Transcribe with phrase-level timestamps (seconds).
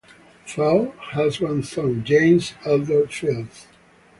[0.47, 3.67] Fields has one son, James Elder Fields.